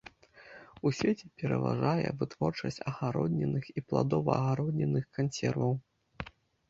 У 0.89 0.91
свеце 0.99 1.25
пераважае 1.41 2.09
вытворчасць 2.21 2.81
агароднінных 2.93 3.63
і 3.77 3.87
пладова-агароднінных 3.91 5.05
кансерваў. 5.19 5.73